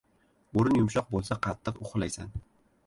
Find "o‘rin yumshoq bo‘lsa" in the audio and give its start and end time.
0.61-1.39